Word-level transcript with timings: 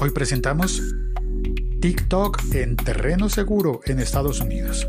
Hoy 0.00 0.10
presentamos 0.10 0.82
TikTok 1.80 2.40
en 2.52 2.74
terreno 2.74 3.28
seguro 3.28 3.80
en 3.84 4.00
Estados 4.00 4.40
Unidos. 4.40 4.88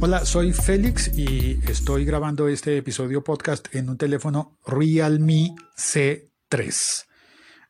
Hola, 0.00 0.24
soy 0.24 0.52
Félix 0.52 1.16
y 1.16 1.60
estoy 1.68 2.04
grabando 2.04 2.48
este 2.48 2.76
episodio 2.76 3.22
podcast 3.22 3.72
en 3.74 3.88
un 3.88 3.96
teléfono 3.96 4.58
Realme 4.66 5.54
C3. 5.76 7.04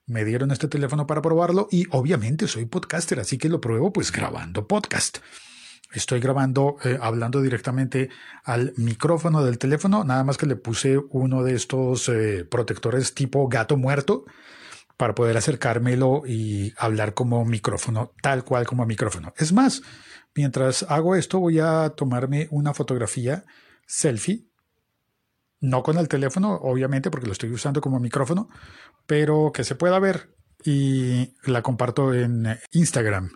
Me 0.06 0.24
dieron 0.24 0.52
este 0.52 0.68
teléfono 0.68 1.06
para 1.06 1.20
probarlo 1.20 1.68
y 1.70 1.84
obviamente 1.90 2.48
soy 2.48 2.64
podcaster, 2.64 3.20
así 3.20 3.36
que 3.36 3.50
lo 3.50 3.60
pruebo 3.60 3.92
pues 3.92 4.10
grabando 4.10 4.66
podcast. 4.66 5.18
Estoy 5.92 6.20
grabando, 6.20 6.76
eh, 6.84 6.98
hablando 7.00 7.42
directamente 7.42 8.08
al 8.42 8.72
micrófono 8.78 9.44
del 9.44 9.58
teléfono, 9.58 10.02
nada 10.04 10.24
más 10.24 10.38
que 10.38 10.46
le 10.46 10.56
puse 10.56 10.98
uno 11.10 11.42
de 11.42 11.54
estos 11.54 12.08
eh, 12.08 12.46
protectores 12.50 13.12
tipo 13.12 13.48
gato 13.48 13.76
muerto 13.76 14.24
para 15.00 15.14
poder 15.14 15.34
acercármelo 15.38 16.24
y 16.26 16.74
hablar 16.76 17.14
como 17.14 17.42
micrófono, 17.46 18.12
tal 18.20 18.44
cual 18.44 18.66
como 18.66 18.84
micrófono. 18.84 19.32
Es 19.38 19.50
más, 19.50 19.80
mientras 20.34 20.82
hago 20.90 21.16
esto 21.16 21.40
voy 21.40 21.58
a 21.58 21.94
tomarme 21.96 22.48
una 22.50 22.74
fotografía 22.74 23.46
selfie, 23.86 24.44
no 25.58 25.82
con 25.82 25.96
el 25.96 26.06
teléfono, 26.06 26.52
obviamente, 26.52 27.10
porque 27.10 27.28
lo 27.28 27.32
estoy 27.32 27.50
usando 27.50 27.80
como 27.80 27.98
micrófono, 27.98 28.50
pero 29.06 29.52
que 29.54 29.64
se 29.64 29.74
pueda 29.74 29.98
ver 29.98 30.34
y 30.66 31.34
la 31.44 31.62
comparto 31.62 32.12
en 32.12 32.58
Instagram. 32.72 33.30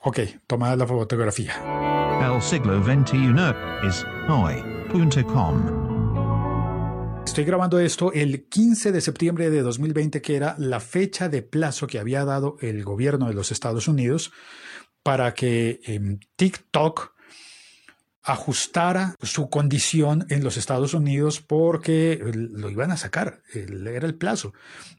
Ok, 0.00 0.18
tomada 0.46 0.76
la 0.76 0.86
fotografía. 0.86 1.54
El 2.20 2.42
siglo 2.42 2.84
XXI 2.84 3.34
es 3.82 4.04
hoy.com. 4.28 5.83
Estoy 7.34 7.46
grabando 7.46 7.80
esto 7.80 8.12
el 8.12 8.44
15 8.44 8.92
de 8.92 9.00
septiembre 9.00 9.50
de 9.50 9.62
2020, 9.62 10.22
que 10.22 10.36
era 10.36 10.54
la 10.56 10.78
fecha 10.78 11.28
de 11.28 11.42
plazo 11.42 11.88
que 11.88 11.98
había 11.98 12.24
dado 12.24 12.58
el 12.60 12.84
gobierno 12.84 13.26
de 13.26 13.34
los 13.34 13.50
Estados 13.50 13.88
Unidos 13.88 14.30
para 15.02 15.34
que 15.34 15.80
em, 15.82 16.20
TikTok 16.36 17.12
ajustara 18.22 19.16
su 19.20 19.50
condición 19.50 20.26
en 20.28 20.44
los 20.44 20.56
Estados 20.56 20.94
Unidos 20.94 21.40
porque 21.40 22.20
lo 22.22 22.70
iban 22.70 22.92
a 22.92 22.96
sacar, 22.96 23.42
era 23.52 24.06
el 24.06 24.14
plazo. 24.14 24.52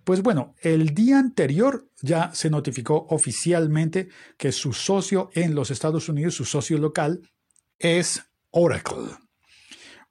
Pues 0.03 0.21
bueno, 0.21 0.55
el 0.59 0.93
día 0.93 1.19
anterior 1.19 1.87
ya 2.01 2.31
se 2.33 2.49
notificó 2.49 3.07
oficialmente 3.11 4.09
que 4.35 4.51
su 4.51 4.73
socio 4.73 5.29
en 5.35 5.55
los 5.55 5.71
Estados 5.71 6.09
Unidos, 6.09 6.35
su 6.35 6.43
socio 6.43 6.79
local, 6.79 7.21
es 7.79 8.23
Oracle. 8.51 9.11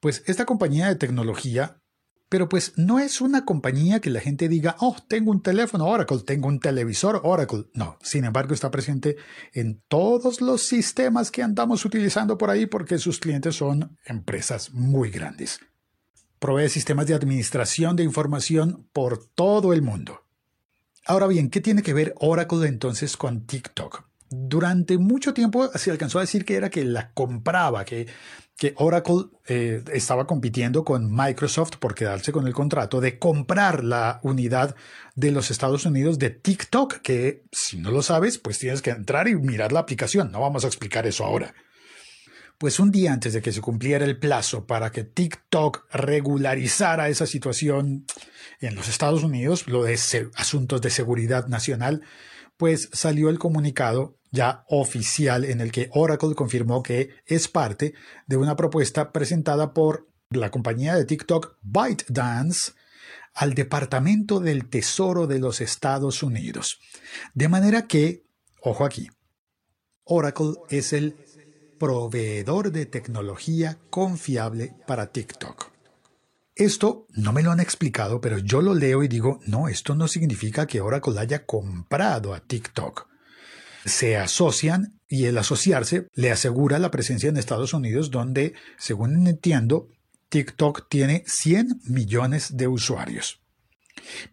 Pues 0.01 0.23
esta 0.27 0.47
compañía 0.47 0.89
de 0.89 0.97
tecnología 0.97 1.83
pero 2.35 2.49
pues 2.49 2.73
no 2.75 2.99
es 2.99 3.21
una 3.21 3.45
compañía 3.45 4.01
que 4.01 4.11
la 4.11 4.19
gente 4.19 4.49
diga, 4.49 4.75
oh, 4.81 4.97
tengo 5.07 5.31
un 5.31 5.41
teléfono 5.41 5.87
Oracle, 5.87 6.19
tengo 6.27 6.49
un 6.49 6.59
televisor 6.59 7.21
Oracle. 7.23 7.67
No, 7.75 7.97
sin 8.03 8.25
embargo 8.25 8.55
está 8.55 8.73
presente 8.73 9.17
en 9.53 9.81
todos 9.87 10.41
los 10.41 10.67
sistemas 10.67 11.31
que 11.31 11.45
andamos 11.45 11.85
utilizando 11.85 12.37
por 12.37 12.51
ahí 12.51 12.67
porque 12.67 12.99
sus 12.99 13.21
clientes 13.21 13.55
son 13.55 13.97
empresas 14.05 14.73
muy 14.73 15.11
grandes. 15.11 15.61
Provee 16.41 16.69
sistemas 16.69 17.07
de 17.07 17.15
administración 17.15 17.95
de 17.95 18.03
información 18.03 18.89
por 18.93 19.25
todo 19.25 19.73
el 19.73 19.83
mundo. 19.83 20.25
Ahora 21.07 21.29
bien, 21.29 21.51
¿qué 21.51 21.61
tiene 21.61 21.83
que 21.83 21.95
ver 21.95 22.15
Oracle 22.19 22.67
entonces 22.67 23.17
con 23.17 23.47
TikTok? 23.47 24.09
Durante 24.37 24.99
mucho 24.99 25.35
tiempo 25.35 25.71
se 25.75 25.91
alcanzó 25.91 26.19
a 26.19 26.23
decir 26.23 26.45
que 26.45 26.57
era 26.57 26.71
que 26.71 26.85
la 26.85 27.11
compraba, 27.13 27.85
que 27.85 28.07
que 28.57 28.73
Oracle 28.77 29.27
eh, 29.47 29.83
estaba 29.93 30.27
compitiendo 30.27 30.85
con 30.85 31.13
Microsoft 31.13 31.77
por 31.79 31.95
quedarse 31.95 32.31
con 32.31 32.47
el 32.47 32.55
contrato 32.55 33.01
de 33.01 33.19
comprar 33.19 33.83
la 33.83 34.21
unidad 34.23 34.77
de 35.17 35.33
los 35.33 35.51
Estados 35.51 35.87
Unidos 35.87 36.19
de 36.19 36.31
TikTok, 36.31 36.99
que 36.99 37.43
si 37.51 37.79
no 37.79 37.91
lo 37.91 38.03
sabes, 38.03 38.39
pues 38.39 38.59
tienes 38.59 38.81
que 38.81 38.91
entrar 38.91 39.27
y 39.27 39.35
mirar 39.35 39.73
la 39.73 39.81
aplicación. 39.81 40.31
No 40.31 40.41
vamos 40.41 40.65
a 40.65 40.69
explicar 40.69 41.07
eso 41.07 41.25
ahora. 41.25 41.53
Pues 42.57 42.79
un 42.79 42.93
día 42.93 43.13
antes 43.13 43.33
de 43.33 43.43
que 43.43 43.53
se 43.53 43.61
cumpliera 43.61 44.05
el 44.05 44.19
plazo 44.19 44.67
para 44.67 44.93
que 44.93 45.03
TikTok 45.03 45.93
regularizara 45.93 47.09
esa 47.09 47.27
situación 47.27 48.07
en 48.61 48.77
los 48.77 48.89
Estados 48.89 49.25
Unidos, 49.25 49.67
lo 49.67 49.83
de 49.83 49.99
asuntos 50.37 50.81
de 50.81 50.91
seguridad 50.91 51.49
nacional, 51.49 52.03
pues 52.57 52.89
salió 52.93 53.29
el 53.29 53.39
comunicado 53.39 54.19
ya 54.31 54.65
oficial 54.69 55.45
en 55.45 55.61
el 55.61 55.71
que 55.71 55.89
Oracle 55.93 56.35
confirmó 56.35 56.83
que 56.83 57.11
es 57.27 57.49
parte 57.49 57.95
de 58.27 58.37
una 58.37 58.57
propuesta 58.57 59.13
presentada 59.13 59.73
por 59.73 60.09
la 60.31 60.51
compañía 60.51 60.97
de 60.97 61.05
TikTok 61.05 61.59
ByteDance 61.63 62.73
al 63.35 63.55
Departamento 63.55 64.41
del 64.41 64.69
Tesoro 64.69 65.27
de 65.27 65.39
los 65.39 65.61
Estados 65.61 66.23
Unidos. 66.23 66.81
De 67.35 67.49
manera 67.49 67.87
que, 67.87 68.25
ojo 68.61 68.85
aquí, 68.85 69.09
Oracle 70.05 70.55
es 70.69 70.93
el 70.93 71.17
proveedor 71.79 72.73
de 72.73 72.87
tecnología 72.87 73.79
confiable 73.91 74.75
para 74.87 75.13
TikTok. 75.13 75.74
Esto 76.55 77.07
no 77.11 77.33
me 77.33 77.43
lo 77.43 77.51
han 77.51 77.59
explicado, 77.59 78.21
pero 78.21 78.39
yo 78.39 78.63
lo 78.63 78.75
leo 78.75 79.03
y 79.03 79.09
digo, 79.09 79.41
no, 79.47 79.69
esto 79.69 79.97
no 79.97 80.07
significa 80.07 80.67
que 80.67 80.81
Oracle 80.81 81.19
haya 81.19 81.45
comprado 81.47 82.33
a 82.33 82.41
TikTok. 82.41 83.09
Se 83.85 84.17
asocian 84.17 85.01
y 85.09 85.25
el 85.25 85.37
asociarse 85.37 86.09
le 86.15 86.31
asegura 86.31 86.79
la 86.79 86.93
presencia 86.93 87.29
en 87.29 87.37
Estados 87.37 87.75
Unidos, 87.75 88.11
donde, 88.11 88.55
según 88.79 89.27
entiendo, 89.27 89.89
TikTok 90.29 90.89
tiene 90.89 91.25
100 91.27 91.81
millones 91.87 92.57
de 92.57 92.69
usuarios. 92.69 93.41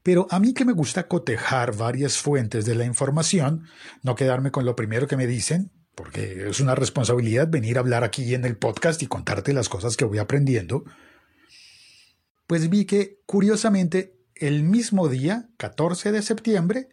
Pero 0.03 0.27
a 0.29 0.39
mí 0.39 0.53
que 0.53 0.65
me 0.65 0.73
gusta 0.73 1.07
cotejar 1.07 1.75
varias 1.75 2.17
fuentes 2.17 2.65
de 2.65 2.75
la 2.75 2.85
información, 2.85 3.65
no 4.03 4.15
quedarme 4.15 4.51
con 4.51 4.65
lo 4.65 4.75
primero 4.75 5.07
que 5.07 5.17
me 5.17 5.27
dicen, 5.27 5.71
porque 5.95 6.49
es 6.49 6.59
una 6.59 6.75
responsabilidad 6.75 7.49
venir 7.49 7.77
a 7.77 7.81
hablar 7.81 8.03
aquí 8.03 8.33
en 8.33 8.45
el 8.45 8.57
podcast 8.57 9.01
y 9.03 9.07
contarte 9.07 9.53
las 9.53 9.69
cosas 9.69 9.97
que 9.97 10.05
voy 10.05 10.19
aprendiendo, 10.19 10.85
pues 12.51 12.69
vi 12.69 12.83
que, 12.83 13.21
curiosamente, 13.25 14.19
el 14.35 14.63
mismo 14.63 15.07
día, 15.07 15.47
14 15.55 16.11
de 16.11 16.21
septiembre, 16.21 16.89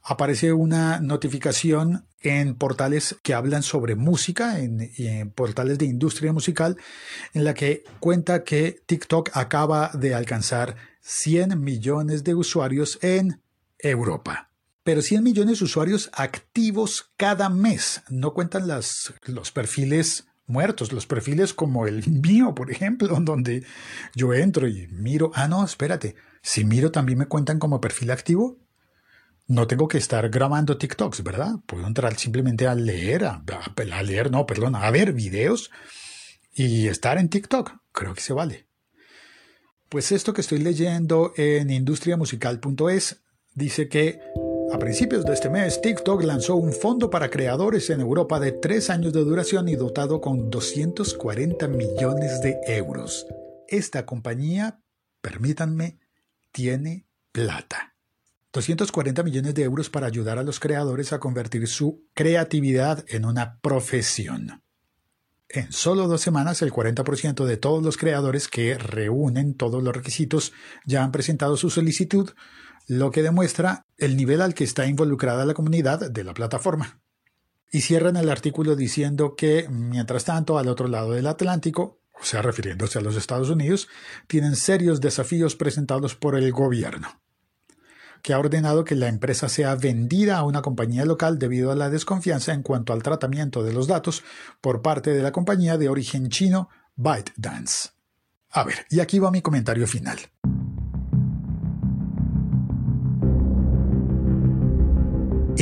aparece 0.00 0.52
una 0.52 1.00
notificación 1.00 2.06
en 2.20 2.54
portales 2.54 3.16
que 3.24 3.34
hablan 3.34 3.64
sobre 3.64 3.96
música, 3.96 4.60
en, 4.60 4.92
en, 4.96 5.32
portales 5.32 5.78
de 5.78 5.86
industria 5.86 6.32
musical, 6.32 6.76
en 7.34 7.42
la 7.42 7.52
que 7.52 7.82
cuenta 7.98 8.44
que 8.44 8.80
TikTok 8.86 9.30
acaba 9.32 9.90
de 9.92 10.14
alcanzar 10.14 10.76
100 11.00 11.60
millones 11.60 12.22
de 12.22 12.36
usuarios 12.36 13.00
en 13.02 13.42
Europa. 13.80 14.52
Pero 14.84 15.02
100 15.02 15.24
millones 15.24 15.58
de 15.58 15.64
usuarios 15.64 16.10
activos 16.12 17.10
cada 17.16 17.48
mes. 17.48 18.02
No 18.08 18.34
cuentan 18.34 18.68
las, 18.68 19.12
los 19.24 19.50
perfiles 19.50 20.28
muertos, 20.46 20.92
los 20.92 21.06
perfiles 21.06 21.52
como 21.52 21.86
el 21.86 22.06
mío, 22.22 22.54
por 22.54 22.70
ejemplo, 22.70 23.08
donde 23.20 23.64
yo 24.14 24.34
entro 24.34 24.68
y 24.68 24.86
miro, 24.88 25.30
ah, 25.34 25.48
no, 25.48 25.64
espérate, 25.64 26.16
si 26.42 26.64
miro 26.64 26.90
también 26.90 27.18
me 27.18 27.26
cuentan 27.26 27.58
como 27.58 27.80
perfil 27.80 28.10
activo, 28.10 28.58
no 29.48 29.66
tengo 29.66 29.86
que 29.88 29.98
estar 29.98 30.28
grabando 30.28 30.76
TikToks, 30.76 31.22
¿verdad? 31.22 31.56
Puedo 31.66 31.86
entrar 31.86 32.16
simplemente 32.16 32.66
a 32.66 32.74
leer, 32.74 33.24
a, 33.24 33.42
leer, 34.02 34.30
no, 34.30 34.44
perdón, 34.44 34.74
a 34.74 34.90
ver 34.90 35.12
videos 35.12 35.70
y 36.52 36.88
estar 36.88 37.18
en 37.18 37.28
TikTok. 37.28 37.72
Creo 37.92 38.14
que 38.14 38.20
se 38.20 38.32
vale. 38.32 38.66
Pues 39.88 40.10
esto 40.10 40.32
que 40.32 40.40
estoy 40.40 40.58
leyendo 40.58 41.32
en 41.36 41.70
industriamusical.es 41.70 43.22
dice 43.54 43.88
que 43.88 44.20
a 44.72 44.78
principios 44.78 45.24
de 45.24 45.32
este 45.32 45.48
mes, 45.48 45.80
TikTok 45.80 46.22
lanzó 46.24 46.56
un 46.56 46.72
fondo 46.72 47.08
para 47.08 47.30
creadores 47.30 47.88
en 47.90 48.00
Europa 48.00 48.40
de 48.40 48.52
tres 48.52 48.90
años 48.90 49.12
de 49.12 49.20
duración 49.20 49.68
y 49.68 49.76
dotado 49.76 50.20
con 50.20 50.50
240 50.50 51.68
millones 51.68 52.40
de 52.42 52.58
euros. 52.66 53.26
Esta 53.68 54.04
compañía, 54.04 54.80
permítanme, 55.20 55.98
tiene 56.52 57.06
plata. 57.32 57.94
240 58.52 59.22
millones 59.22 59.54
de 59.54 59.62
euros 59.62 59.90
para 59.90 60.06
ayudar 60.06 60.38
a 60.38 60.42
los 60.42 60.58
creadores 60.58 61.12
a 61.12 61.20
convertir 61.20 61.68
su 61.68 62.04
creatividad 62.14 63.04
en 63.08 63.24
una 63.24 63.60
profesión. 63.60 64.62
En 65.48 65.72
solo 65.72 66.08
dos 66.08 66.22
semanas, 66.22 66.60
el 66.62 66.72
40% 66.72 67.44
de 67.44 67.56
todos 67.56 67.82
los 67.84 67.96
creadores 67.96 68.48
que 68.48 68.76
reúnen 68.76 69.54
todos 69.54 69.82
los 69.82 69.94
requisitos 69.94 70.52
ya 70.84 71.04
han 71.04 71.12
presentado 71.12 71.56
su 71.56 71.70
solicitud, 71.70 72.30
lo 72.86 73.10
que 73.10 73.22
demuestra 73.22 73.86
el 73.98 74.16
nivel 74.16 74.40
al 74.40 74.54
que 74.54 74.64
está 74.64 74.86
involucrada 74.86 75.44
la 75.44 75.54
comunidad 75.54 76.10
de 76.10 76.24
la 76.24 76.34
plataforma. 76.34 77.00
Y 77.70 77.80
cierran 77.80 78.16
el 78.16 78.30
artículo 78.30 78.76
diciendo 78.76 79.34
que, 79.36 79.68
mientras 79.68 80.24
tanto, 80.24 80.56
al 80.56 80.68
otro 80.68 80.86
lado 80.86 81.12
del 81.12 81.26
Atlántico, 81.26 82.00
o 82.18 82.24
sea, 82.24 82.42
refiriéndose 82.42 82.98
a 82.98 83.02
los 83.02 83.16
Estados 83.16 83.50
Unidos, 83.50 83.88
tienen 84.28 84.56
serios 84.56 85.00
desafíos 85.00 85.56
presentados 85.56 86.14
por 86.14 86.36
el 86.36 86.52
gobierno, 86.52 87.20
que 88.22 88.32
ha 88.32 88.38
ordenado 88.38 88.84
que 88.84 88.94
la 88.94 89.08
empresa 89.08 89.48
sea 89.48 89.74
vendida 89.74 90.38
a 90.38 90.44
una 90.44 90.62
compañía 90.62 91.04
local 91.04 91.38
debido 91.38 91.72
a 91.72 91.76
la 91.76 91.90
desconfianza 91.90 92.54
en 92.54 92.62
cuanto 92.62 92.92
al 92.92 93.02
tratamiento 93.02 93.64
de 93.64 93.72
los 93.72 93.88
datos 93.88 94.22
por 94.60 94.80
parte 94.80 95.10
de 95.12 95.22
la 95.22 95.32
compañía 95.32 95.76
de 95.76 95.88
origen 95.88 96.28
chino 96.28 96.68
ByteDance. 96.94 97.90
A 98.50 98.64
ver, 98.64 98.86
y 98.90 99.00
aquí 99.00 99.18
va 99.18 99.30
mi 99.30 99.42
comentario 99.42 99.86
final. 99.86 100.18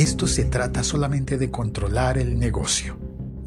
Esto 0.05 0.27
se 0.27 0.45
trata 0.45 0.83
solamente 0.83 1.39
de 1.39 1.49
controlar 1.49 2.19
el 2.19 2.37
negocio. 2.37 2.95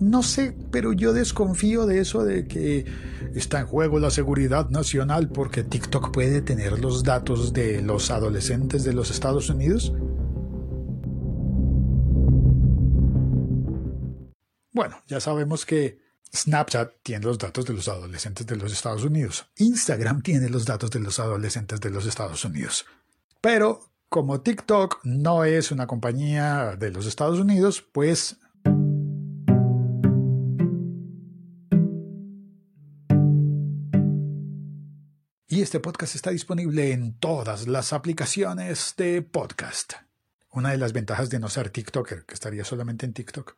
No 0.00 0.24
sé, 0.24 0.56
pero 0.72 0.92
yo 0.92 1.12
desconfío 1.12 1.86
de 1.86 2.00
eso 2.00 2.24
de 2.24 2.48
que 2.48 2.84
está 3.32 3.60
en 3.60 3.66
juego 3.66 4.00
la 4.00 4.10
seguridad 4.10 4.68
nacional 4.68 5.28
porque 5.28 5.62
TikTok 5.62 6.12
puede 6.12 6.42
tener 6.42 6.80
los 6.80 7.04
datos 7.04 7.52
de 7.52 7.80
los 7.80 8.10
adolescentes 8.10 8.82
de 8.82 8.92
los 8.92 9.12
Estados 9.12 9.48
Unidos. 9.50 9.92
Bueno, 14.72 15.00
ya 15.06 15.20
sabemos 15.20 15.64
que 15.64 16.00
Snapchat 16.34 16.90
tiene 17.04 17.24
los 17.24 17.38
datos 17.38 17.66
de 17.66 17.74
los 17.74 17.86
adolescentes 17.86 18.44
de 18.48 18.56
los 18.56 18.72
Estados 18.72 19.04
Unidos. 19.04 19.46
Instagram 19.58 20.22
tiene 20.22 20.48
los 20.48 20.64
datos 20.64 20.90
de 20.90 20.98
los 20.98 21.20
adolescentes 21.20 21.80
de 21.80 21.90
los 21.90 22.04
Estados 22.04 22.44
Unidos. 22.44 22.84
Pero 23.40 23.87
como 24.08 24.40
TikTok 24.40 25.00
no 25.04 25.44
es 25.44 25.70
una 25.70 25.86
compañía 25.86 26.76
de 26.76 26.90
los 26.90 27.06
Estados 27.06 27.38
Unidos, 27.38 27.82
pues... 27.92 28.38
Y 35.50 35.62
este 35.62 35.80
podcast 35.80 36.14
está 36.14 36.30
disponible 36.30 36.92
en 36.92 37.18
todas 37.18 37.66
las 37.66 37.92
aplicaciones 37.92 38.94
de 38.96 39.22
podcast. 39.22 39.94
Una 40.50 40.70
de 40.70 40.78
las 40.78 40.92
ventajas 40.92 41.30
de 41.30 41.40
no 41.40 41.48
ser 41.48 41.70
TikToker, 41.70 42.24
que 42.24 42.34
estaría 42.34 42.64
solamente 42.64 43.06
en 43.06 43.12
TikTok. 43.12 43.56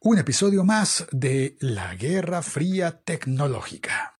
Un 0.00 0.18
episodio 0.18 0.64
más 0.64 1.06
de 1.10 1.56
La 1.60 1.94
Guerra 1.94 2.42
Fría 2.42 3.00
Tecnológica. 3.00 4.15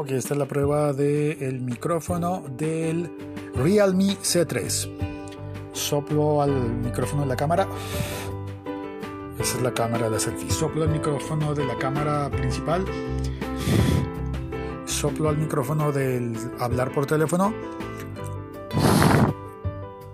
Ok, 0.00 0.12
esta 0.12 0.34
es 0.34 0.38
la 0.38 0.46
prueba 0.46 0.92
del 0.92 1.60
micrófono 1.60 2.44
del 2.56 3.10
Realme 3.56 4.16
C3. 4.22 4.88
Soplo 5.72 6.40
al 6.40 6.52
micrófono 6.52 7.22
de 7.22 7.28
la 7.28 7.34
cámara. 7.34 7.66
Esa 9.40 9.56
es 9.56 9.60
la 9.60 9.74
cámara 9.74 10.08
de 10.08 10.20
selfie. 10.20 10.52
Soplo 10.52 10.84
al 10.84 10.90
micrófono 10.90 11.52
de 11.52 11.64
la 11.64 11.76
cámara 11.78 12.30
principal. 12.30 12.84
Soplo 14.86 15.30
al 15.30 15.36
micrófono 15.36 15.90
del 15.90 16.36
hablar 16.60 16.94
por 16.94 17.04
teléfono. 17.04 17.52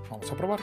Vamos 0.08 0.32
a 0.32 0.34
probar. 0.34 0.60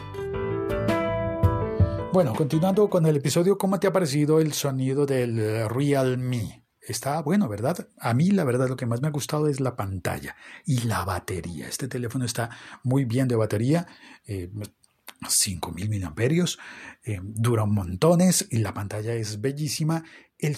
Bueno, 2.11 2.33
continuando 2.33 2.89
con 2.89 3.05
el 3.05 3.17
episodio, 3.17 3.55
¿cómo 3.55 3.79
te 3.79 3.85
ha 3.85 3.93
parecido 3.93 4.39
el 4.39 4.53
sonido 4.53 5.05
del 5.05 5.69
Realme? 5.69 6.60
Está 6.81 7.21
bueno, 7.21 7.47
¿verdad? 7.47 7.87
A 7.99 8.13
mí 8.13 8.31
la 8.31 8.43
verdad 8.43 8.67
lo 8.67 8.75
que 8.75 8.87
más 8.87 9.01
me 9.01 9.07
ha 9.07 9.11
gustado 9.11 9.47
es 9.47 9.59
la 9.59 9.75
pantalla 9.75 10.35
y 10.65 10.81
la 10.81 11.05
batería. 11.05 11.67
Este 11.67 11.87
teléfono 11.87 12.25
está 12.25 12.49
muy 12.83 13.05
bien 13.05 13.27
de 13.27 13.35
batería. 13.35 13.87
Eh, 14.25 14.49
5.000 15.21 15.87
miliamperios, 15.87 16.57
eh, 17.03 17.19
dura 17.21 17.63
un 17.63 17.75
montones 17.75 18.47
y 18.49 18.57
la 18.57 18.73
pantalla 18.73 19.13
es 19.13 19.39
bellísima 19.39 20.03